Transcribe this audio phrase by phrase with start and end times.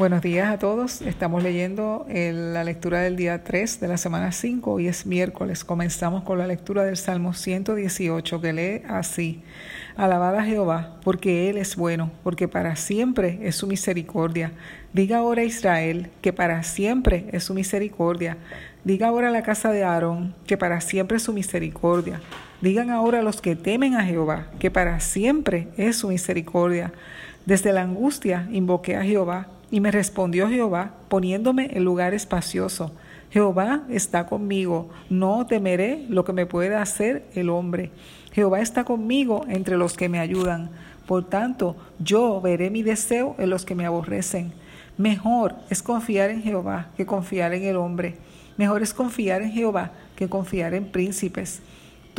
[0.00, 1.02] Buenos días a todos.
[1.02, 4.72] Estamos leyendo la lectura del día 3 de la semana 5.
[4.72, 5.62] Hoy es miércoles.
[5.62, 9.42] Comenzamos con la lectura del Salmo 118 que lee así.
[9.98, 14.52] Alabad a Jehová, porque Él es bueno, porque para siempre es su misericordia.
[14.94, 18.38] Diga ahora a Israel, que para siempre es su misericordia.
[18.84, 22.22] Diga ahora a la casa de Aarón, que para siempre es su misericordia.
[22.62, 26.90] Digan ahora a los que temen a Jehová, que para siempre es su misericordia.
[27.44, 32.92] Desde la angustia invoqué a Jehová y me respondió Jehová, poniéndome en lugar espacioso.
[33.30, 37.90] Jehová está conmigo, no temeré lo que me pueda hacer el hombre.
[38.32, 40.70] Jehová está conmigo entre los que me ayudan.
[41.06, 44.52] Por tanto, yo veré mi deseo en los que me aborrecen.
[44.98, 48.16] Mejor es confiar en Jehová que confiar en el hombre.
[48.56, 51.62] Mejor es confiar en Jehová que confiar en príncipes.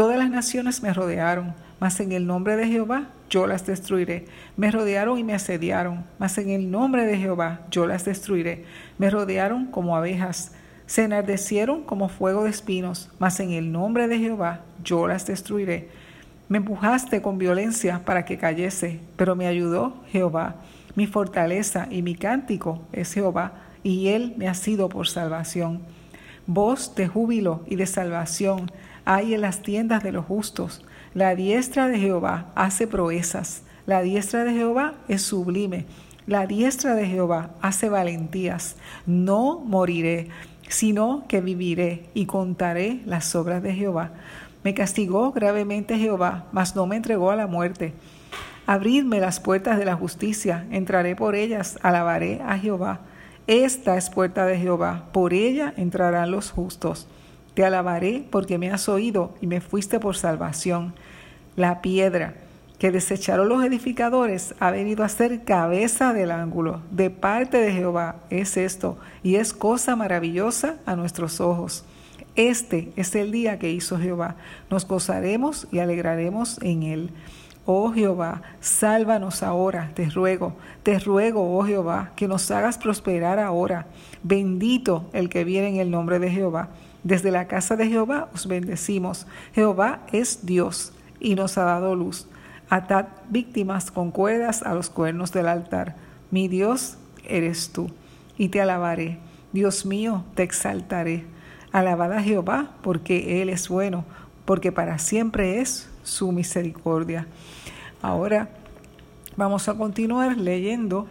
[0.01, 4.25] Todas las naciones me rodearon, mas en el nombre de Jehová yo las destruiré.
[4.57, 8.65] Me rodearon y me asediaron, mas en el nombre de Jehová yo las destruiré.
[8.97, 10.53] Me rodearon como abejas,
[10.87, 15.89] se enardecieron como fuego de espinos, mas en el nombre de Jehová yo las destruiré.
[16.49, 20.55] Me empujaste con violencia para que cayese, pero me ayudó Jehová.
[20.95, 23.51] Mi fortaleza y mi cántico es Jehová,
[23.83, 25.83] y él me ha sido por salvación.
[26.47, 28.71] Voz de júbilo y de salvación
[29.05, 30.83] hay en las tiendas de los justos.
[31.13, 33.63] La diestra de Jehová hace proezas.
[33.85, 35.85] La diestra de Jehová es sublime.
[36.27, 38.75] La diestra de Jehová hace valentías.
[39.05, 40.29] No moriré,
[40.69, 44.11] sino que viviré y contaré las obras de Jehová.
[44.63, 47.93] Me castigó gravemente Jehová, mas no me entregó a la muerte.
[48.67, 52.99] Abridme las puertas de la justicia, entraré por ellas, alabaré a Jehová.
[53.47, 57.07] Esta es puerta de Jehová, por ella entrarán los justos.
[57.61, 60.95] Te alabaré porque me has oído y me fuiste por salvación.
[61.55, 62.33] La piedra
[62.79, 66.81] que desecharon los edificadores ha venido a ser cabeza del ángulo.
[66.89, 71.85] De parte de Jehová es esto y es cosa maravillosa a nuestros ojos.
[72.35, 74.37] Este es el día que hizo Jehová.
[74.71, 77.11] Nos gozaremos y alegraremos en él.
[77.67, 83.85] Oh Jehová, sálvanos ahora, te ruego, te ruego, oh Jehová, que nos hagas prosperar ahora.
[84.23, 86.69] Bendito el que viene en el nombre de Jehová.
[87.03, 89.25] Desde la casa de Jehová os bendecimos.
[89.53, 92.27] Jehová es Dios y nos ha dado luz.
[92.69, 95.95] Atad víctimas con cuerdas a los cuernos del altar.
[96.29, 96.97] Mi Dios
[97.27, 97.91] eres tú,
[98.37, 99.19] y te alabaré.
[99.51, 101.25] Dios mío, te exaltaré.
[101.71, 104.05] Alabad a Jehová, porque Él es bueno,
[104.45, 107.27] porque para siempre es su misericordia.
[108.01, 108.49] Ahora
[109.35, 111.07] vamos a continuar leyendo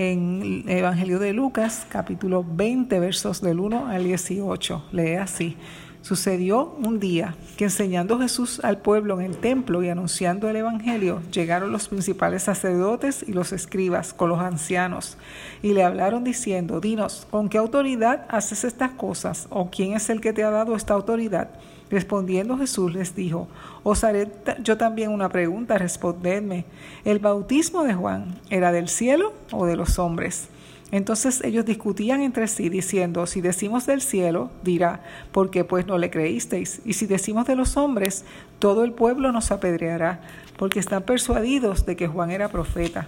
[0.00, 4.84] en el Evangelio de Lucas, capítulo 20, versos del 1 al 18.
[4.92, 5.58] Lee así.
[6.02, 11.20] Sucedió un día que enseñando Jesús al pueblo en el templo y anunciando el Evangelio,
[11.30, 15.18] llegaron los principales sacerdotes y los escribas con los ancianos
[15.62, 19.46] y le hablaron diciendo, dinos, ¿con qué autoridad haces estas cosas?
[19.50, 21.50] ¿O quién es el que te ha dado esta autoridad?
[21.90, 23.48] Respondiendo Jesús les dijo,
[23.82, 24.28] os haré
[24.62, 26.64] yo también una pregunta, respondedme,
[27.04, 30.48] ¿el bautismo de Juan era del cielo o de los hombres?
[30.92, 35.98] Entonces ellos discutían entre sí, diciendo, si decimos del cielo, dirá, ¿por qué pues no
[35.98, 36.82] le creísteis?
[36.84, 38.24] Y si decimos de los hombres,
[38.58, 40.20] todo el pueblo nos apedreará,
[40.56, 43.06] porque están persuadidos de que Juan era profeta.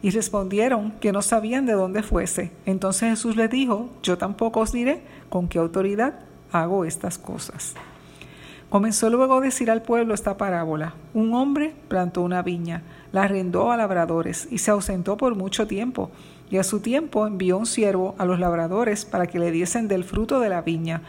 [0.00, 2.52] Y respondieron que no sabían de dónde fuese.
[2.64, 6.20] Entonces Jesús les dijo, yo tampoco os diré con qué autoridad
[6.52, 7.74] hago estas cosas.
[8.70, 10.94] Comenzó luego a decir al pueblo esta parábola.
[11.14, 16.10] Un hombre plantó una viña, la arrendó a labradores y se ausentó por mucho tiempo.
[16.50, 20.04] Y a su tiempo envió un siervo a los labradores para que le diesen del
[20.04, 21.02] fruto de la viña.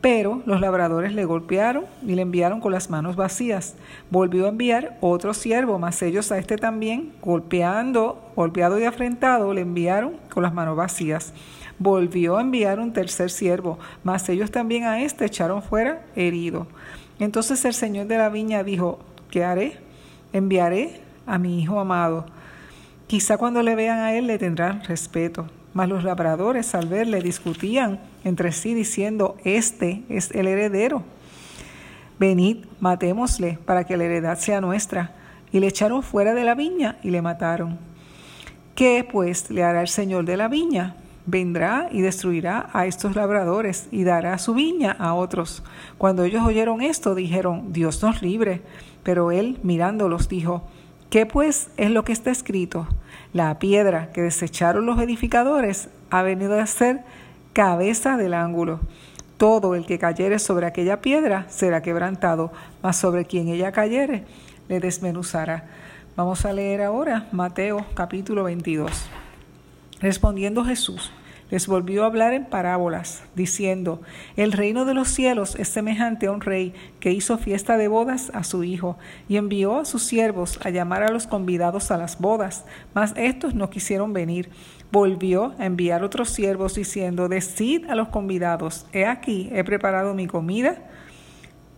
[0.00, 3.74] Pero los labradores le golpearon y le enviaron con las manos vacías.
[4.10, 9.62] Volvió a enviar otro siervo, mas ellos a este también, golpeando, golpeado y afrentado, le
[9.62, 11.32] enviaron con las manos vacías.
[11.78, 16.66] Volvió a enviar un tercer siervo, mas ellos también a este echaron fuera herido.
[17.18, 18.98] Entonces el Señor de la viña dijo,
[19.30, 19.78] ¿qué haré?
[20.32, 22.26] Enviaré a mi hijo amado.
[23.06, 25.46] Quizá cuando le vean a él le tendrán respeto.
[25.74, 31.02] Mas los labradores al verle discutían entre sí diciendo, este es el heredero.
[32.18, 35.12] Venid, matémosle para que la heredad sea nuestra.
[35.52, 37.78] Y le echaron fuera de la viña y le mataron.
[38.74, 40.96] ¿Qué pues le hará el Señor de la viña?
[41.26, 45.62] vendrá y destruirá a estos labradores y dará su viña a otros.
[45.98, 48.62] Cuando ellos oyeron esto, dijeron, Dios nos libre.
[49.02, 50.68] Pero él, mirándolos, dijo,
[51.10, 52.86] ¿qué pues es lo que está escrito?
[53.32, 57.02] La piedra que desecharon los edificadores ha venido a ser
[57.52, 58.80] cabeza del ángulo.
[59.36, 64.24] Todo el que cayere sobre aquella piedra será quebrantado, mas sobre quien ella cayere
[64.68, 65.64] le desmenuzará.
[66.16, 68.90] Vamos a leer ahora Mateo capítulo 22.
[70.00, 71.12] Respondiendo Jesús,
[71.50, 74.00] les volvió a hablar en parábolas, diciendo,
[74.36, 78.30] El reino de los cielos es semejante a un rey que hizo fiesta de bodas
[78.34, 78.96] a su hijo,
[79.28, 82.64] y envió a sus siervos a llamar a los convidados a las bodas,
[82.94, 84.50] mas estos no quisieron venir.
[84.90, 90.26] Volvió a enviar otros siervos, diciendo, Decid a los convidados, he aquí, he preparado mi
[90.26, 90.78] comida,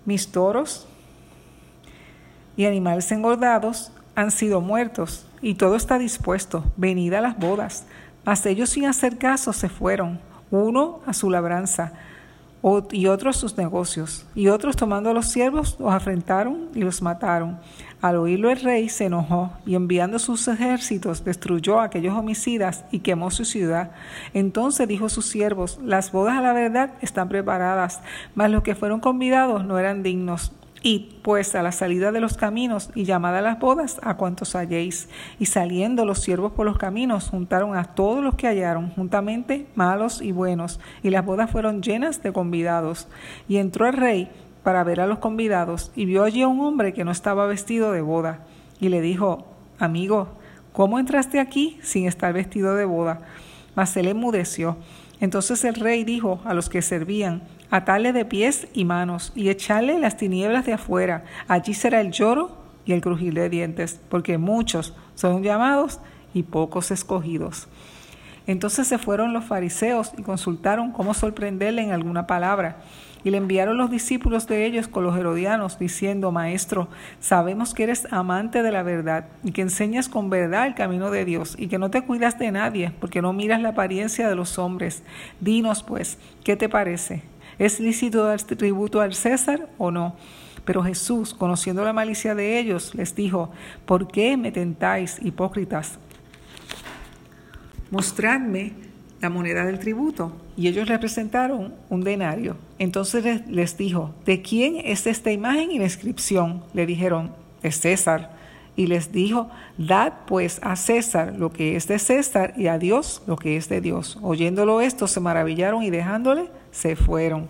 [0.07, 0.87] mis toros
[2.57, 7.87] y animales engordados han sido muertos, y todo está dispuesto, venid a las bodas.
[8.29, 10.21] Mas ellos sin hacer caso se fueron,
[10.51, 11.95] uno a su labranza
[12.93, 14.27] y otro a sus negocios.
[14.35, 17.59] Y otros tomando a los siervos los afrentaron y los mataron.
[18.03, 22.99] Al oírlo el rey se enojó y enviando sus ejércitos destruyó a aquellos homicidas y
[22.99, 23.93] quemó su ciudad.
[24.35, 28.03] Entonces dijo a sus siervos, las bodas a la verdad están preparadas,
[28.35, 30.53] mas los que fueron convidados no eran dignos.
[30.83, 34.55] Y pues a la salida de los caminos y llamada a las bodas a cuantos
[34.55, 35.09] halléis.
[35.39, 40.23] Y saliendo los siervos por los caminos juntaron a todos los que hallaron, juntamente malos
[40.23, 43.09] y buenos, y las bodas fueron llenas de convidados.
[43.49, 44.31] Y entró el rey
[44.63, 47.93] para ver a los convidados, y vio allí a un hombre que no estaba vestido
[47.93, 48.41] de boda.
[48.81, 49.47] Y le dijo,
[49.79, 50.29] Amigo,
[50.73, 53.21] ¿cómo entraste aquí sin estar vestido de boda?
[53.75, 54.77] Mas él enmudeció.
[55.21, 59.99] Entonces el rey dijo a los que servían, atarle de pies y manos y echarle
[59.99, 61.25] las tinieblas de afuera.
[61.49, 66.01] Allí será el lloro y el crujir de dientes, porque muchos son llamados
[66.33, 67.69] y pocos escogidos.
[68.47, 72.79] Entonces se fueron los fariseos y consultaron cómo sorprenderle en alguna palabra.
[73.23, 76.89] Y le enviaron los discípulos de ellos con los herodianos, diciendo, Maestro,
[77.21, 81.27] sabemos que eres amante de la verdad y que enseñas con verdad el camino de
[81.27, 84.59] Dios y que no te cuidas de nadie, porque no miras la apariencia de los
[84.59, 85.03] hombres.
[85.41, 87.23] Dinos, pues, ¿qué te parece?
[87.59, 90.15] ¿Es lícito dar tributo al César o no?
[90.65, 93.51] Pero Jesús, conociendo la malicia de ellos, les dijo,
[93.87, 95.99] ¿por qué me tentáis, hipócritas?
[97.91, 98.73] Mostradme
[99.21, 100.33] la moneda del tributo.
[100.57, 102.57] Y ellos le presentaron un denario.
[102.79, 106.63] Entonces les dijo, ¿de quién es esta imagen y la inscripción?
[106.75, 107.33] Le dijeron,
[107.63, 108.37] de César.
[108.79, 113.23] Y les dijo, dad pues a César lo que es de César y a Dios
[113.27, 114.21] lo que es de Dios.
[114.23, 117.49] Oyéndolo esto, se maravillaron y dejándole, se fueron.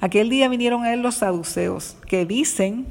[0.00, 2.86] Aquel día vinieron a él los saduceos, que dicen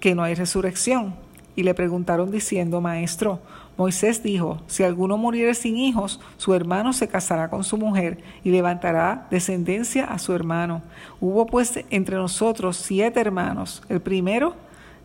[0.00, 1.14] que no hay resurrección,
[1.54, 3.38] y le preguntaron diciendo, Maestro,
[3.76, 8.50] Moisés dijo, si alguno muriere sin hijos, su hermano se casará con su mujer y
[8.50, 10.82] levantará descendencia a su hermano.
[11.20, 13.84] Hubo pues entre nosotros siete hermanos.
[13.88, 14.56] El primero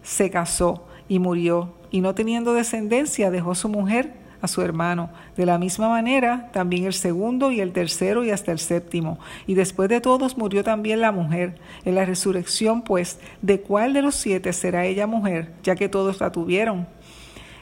[0.01, 5.09] se casó y murió, y no teniendo descendencia dejó su mujer a su hermano.
[5.35, 9.19] De la misma manera, también el segundo y el tercero y hasta el séptimo.
[9.45, 11.55] Y después de todos murió también la mujer.
[11.85, 16.19] En la resurrección, pues, ¿de cuál de los siete será ella mujer, ya que todos
[16.19, 16.87] la tuvieron?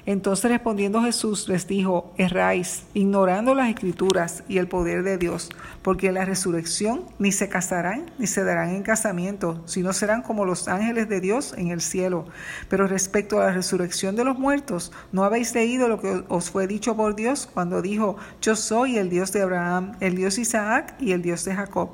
[0.08, 5.50] Entonces respondiendo Jesús les dijo, erráis, ignorando las escrituras y el poder de Dios,
[5.82, 10.46] porque en la resurrección ni se casarán ni se darán en casamiento, sino serán como
[10.46, 12.28] los ángeles de Dios en el cielo.
[12.70, 16.68] Pero respecto a la resurrección de los muertos, ¿no habéis leído lo que os fue
[16.68, 20.96] dicho por Dios cuando dijo, yo soy el Dios de Abraham, el Dios de Isaac
[21.00, 21.90] y el Dios de Jacob?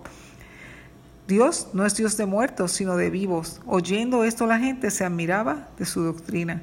[1.30, 3.62] Dios no es Dios de muertos, sino de vivos.
[3.66, 6.62] Oyendo esto la gente se admiraba de su doctrina.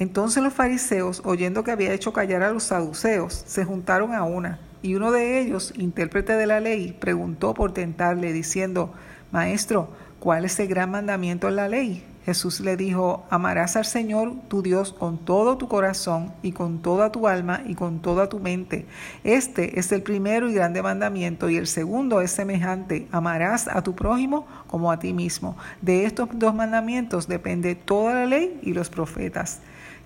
[0.00, 4.58] Entonces los fariseos, oyendo que había hecho callar a los saduceos, se juntaron a una,
[4.80, 8.94] y uno de ellos, intérprete de la ley, preguntó por tentarle, diciendo,
[9.30, 12.02] Maestro, ¿cuál es el gran mandamiento en la ley?
[12.24, 17.12] Jesús le dijo, amarás al Señor tu Dios con todo tu corazón y con toda
[17.12, 18.86] tu alma y con toda tu mente.
[19.22, 23.94] Este es el primero y grande mandamiento y el segundo es semejante, amarás a tu
[23.94, 25.58] prójimo como a ti mismo.
[25.82, 29.60] De estos dos mandamientos depende toda la ley y los profetas.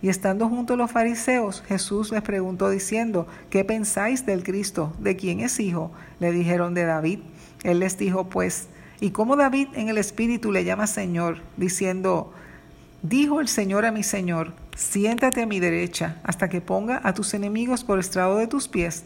[0.04, 4.92] Y estando junto a los fariseos, Jesús les preguntó diciendo, ¿qué pensáis del Cristo?
[4.98, 5.92] ¿De quién es hijo?
[6.20, 7.20] Le dijeron de David.
[7.62, 8.68] Él les dijo, pues,
[9.00, 11.38] ¿y cómo David en el Espíritu le llama Señor?
[11.56, 12.34] Diciendo,
[13.00, 17.32] dijo el Señor a mi Señor, siéntate a mi derecha hasta que ponga a tus
[17.32, 19.04] enemigos por estrado de tus pies.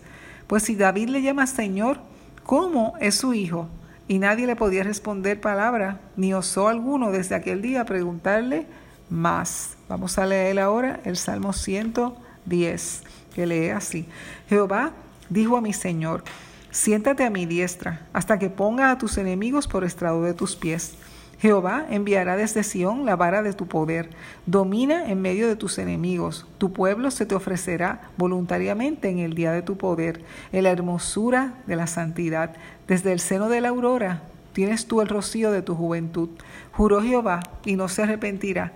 [0.48, 2.00] Pues si David le llama Señor,
[2.42, 3.68] ¿cómo es su hijo?
[4.08, 8.66] Y nadie le podía responder palabra, ni osó alguno desde aquel día preguntarle
[9.08, 9.77] más.
[9.88, 13.02] Vamos a leer ahora el Salmo 110,
[13.34, 14.06] que lee así.
[14.50, 14.92] Jehová
[15.30, 16.24] dijo a mi Señor,
[16.70, 20.92] siéntate a mi diestra, hasta que ponga a tus enemigos por estrado de tus pies.
[21.38, 24.10] Jehová enviará desde Sión la vara de tu poder.
[24.44, 26.46] Domina en medio de tus enemigos.
[26.58, 30.20] Tu pueblo se te ofrecerá voluntariamente en el día de tu poder,
[30.52, 32.56] en la hermosura de la santidad.
[32.88, 36.28] Desde el seno de la aurora tienes tú el rocío de tu juventud.
[36.72, 38.72] Juró Jehová y no se arrepentirá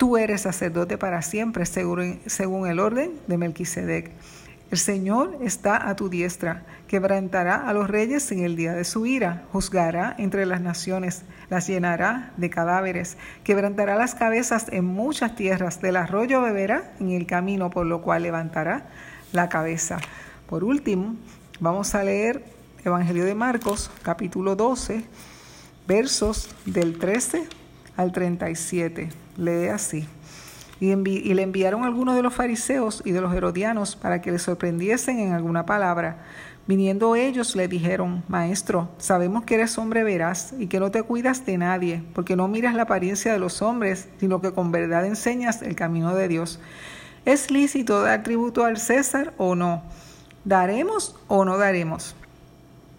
[0.00, 4.10] Tú eres sacerdote para siempre, según, el orden de Melquisedec.
[4.70, 9.04] el Señor está a tu diestra, quebrantará a los reyes en el día de su
[9.04, 15.82] ira, juzgará entre las naciones, las llenará de cadáveres, quebrantará las cabezas en muchas tierras,
[15.82, 18.86] del arroyo beberá en el camino, por lo cual levantará
[19.32, 19.98] la cabeza.
[20.46, 21.16] Por último,
[21.60, 22.42] vamos a leer
[22.86, 25.04] Evangelio de Marcos, capítulo 12,
[25.86, 27.46] versos del 13
[27.98, 29.10] al 37.
[29.40, 30.06] Lee así.
[30.80, 35.18] Y, le enviaron algunos de los fariseos y de los herodianos para que le sorprendiesen
[35.18, 36.24] en alguna palabra.
[36.66, 41.44] Viniendo ellos le dijeron, Maestro, sabemos que eres hombre veraz y que no te cuidas
[41.44, 45.62] de nadie, porque no miras la apariencia de los hombres, sino que con verdad enseñas
[45.62, 46.60] el camino de Dios.
[47.24, 49.82] ¿Es lícito dar tributo al César o no?
[50.44, 52.14] ¿Daremos o no daremos?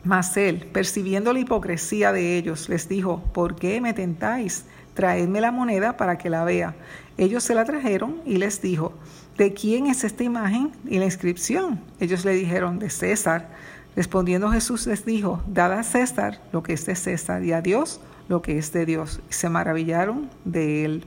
[0.03, 4.65] Mas él, percibiendo la hipocresía de ellos, les dijo, ¿por qué me tentáis?
[4.93, 6.75] Traedme la moneda para que la vea.
[7.17, 8.93] Ellos se la trajeron y les dijo,
[9.37, 11.79] ¿de quién es esta imagen y la inscripción?
[11.99, 13.49] Ellos le dijeron, de César.
[13.95, 17.99] Respondiendo Jesús les dijo, dad a César lo que es de César y a Dios
[18.29, 19.19] lo que es de Dios.
[19.29, 21.03] Se maravillaron de él.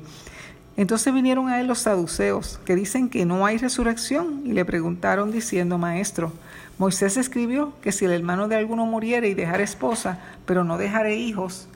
[0.77, 5.31] Entonces vinieron a él los saduceos, que dicen que no hay resurrección, y le preguntaron
[5.31, 6.33] diciendo, Maestro,
[6.79, 11.17] Moisés escribió que si el hermano de alguno muriere y dejara esposa, pero no dejare
[11.17, 11.69] hijos,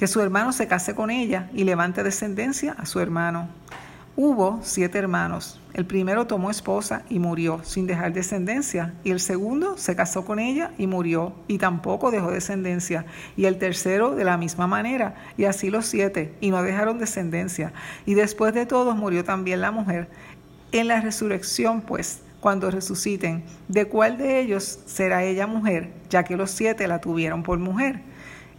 [0.00, 3.50] que su hermano se case con ella y levante descendencia a su hermano.
[4.16, 5.60] Hubo siete hermanos.
[5.74, 10.38] El primero tomó esposa y murió sin dejar descendencia, y el segundo se casó con
[10.38, 13.04] ella y murió, y tampoco dejó descendencia,
[13.36, 17.74] y el tercero de la misma manera, y así los siete, y no dejaron descendencia.
[18.06, 20.08] Y después de todos murió también la mujer.
[20.72, 26.38] En la resurrección, pues, cuando resuciten, ¿de cuál de ellos será ella mujer, ya que
[26.38, 28.00] los siete la tuvieron por mujer?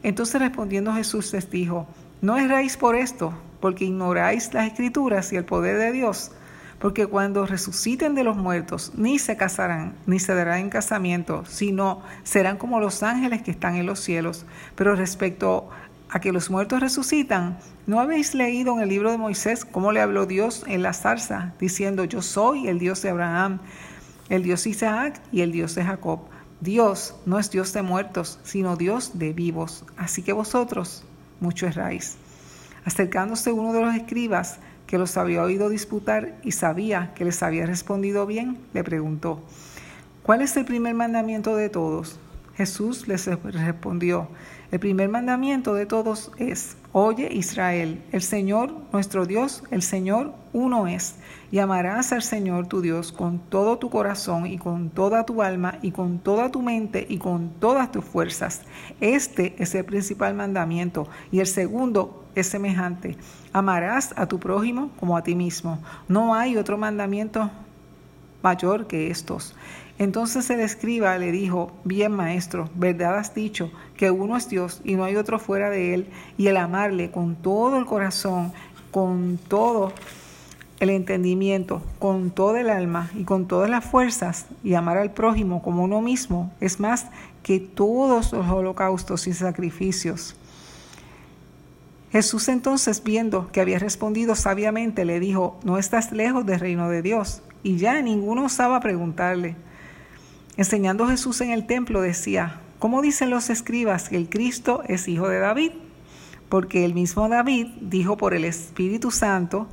[0.03, 1.87] Entonces respondiendo Jesús les dijo,
[2.21, 6.31] no erráis por esto, porque ignoráis las escrituras y el poder de Dios,
[6.79, 12.01] porque cuando resuciten de los muertos, ni se casarán, ni se darán en casamiento, sino
[12.23, 14.45] serán como los ángeles que están en los cielos.
[14.75, 15.69] Pero respecto
[16.09, 20.01] a que los muertos resucitan, ¿no habéis leído en el libro de Moisés cómo le
[20.01, 23.59] habló Dios en la zarza, diciendo, yo soy el Dios de Abraham,
[24.29, 26.21] el Dios de Isaac y el Dios de Jacob?
[26.61, 29.83] Dios no es Dios de muertos, sino Dios de vivos.
[29.97, 31.03] Así que vosotros
[31.39, 32.17] mucho erráis.
[32.85, 37.65] Acercándose uno de los escribas, que los había oído disputar y sabía que les había
[37.65, 39.41] respondido bien, le preguntó,
[40.21, 42.19] ¿cuál es el primer mandamiento de todos?
[42.55, 44.27] Jesús les respondió,
[44.71, 50.87] el primer mandamiento de todos es, oye Israel, el Señor nuestro Dios, el Señor uno
[50.87, 51.15] es,
[51.51, 55.77] y amarás al Señor tu Dios con todo tu corazón y con toda tu alma
[55.81, 58.61] y con toda tu mente y con todas tus fuerzas.
[59.01, 63.17] Este es el principal mandamiento y el segundo es semejante,
[63.51, 65.79] amarás a tu prójimo como a ti mismo.
[66.07, 67.51] No hay otro mandamiento
[68.41, 69.53] mayor que estos.
[69.99, 74.95] Entonces el escriba le dijo, bien maestro, verdad has dicho que uno es Dios y
[74.95, 78.51] no hay otro fuera de él, y el amarle con todo el corazón,
[78.89, 79.93] con todo
[80.81, 85.61] el entendimiento, con toda el alma y con todas las fuerzas, y amar al prójimo
[85.61, 87.05] como uno mismo, es más
[87.43, 90.35] que todos los holocaustos y sacrificios.
[92.11, 97.03] Jesús entonces, viendo que había respondido sabiamente, le dijo, no estás lejos del reino de
[97.03, 97.43] Dios.
[97.61, 99.55] Y ya ninguno osaba preguntarle.
[100.57, 105.29] Enseñando Jesús en el templo decía, ¿cómo dicen los escribas que el Cristo es hijo
[105.29, 105.71] de David?
[106.49, 109.67] Porque el mismo David dijo por el Espíritu Santo,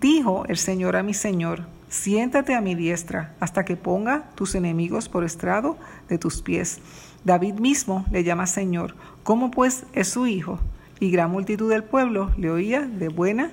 [0.00, 5.08] dijo el Señor a mi Señor, siéntate a mi diestra hasta que ponga tus enemigos
[5.08, 5.76] por estrado
[6.08, 6.80] de tus pies.
[7.24, 10.58] David mismo le llama Señor, ¿cómo pues es su hijo?
[11.00, 13.52] Y gran multitud del pueblo le oía de buena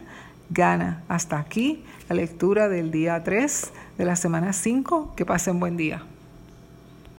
[0.50, 1.04] gana.
[1.08, 5.14] Hasta aquí la lectura del día 3 de la semana 5.
[5.16, 6.04] Que pasen buen día.